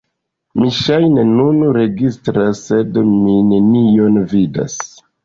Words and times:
Mi 0.59 0.69
ŝajne 0.77 1.25
nun 1.33 1.59
registras 1.77 2.63
sed 2.71 2.97
mi 3.11 3.37
nenion 3.51 4.19
vidas 4.33 4.79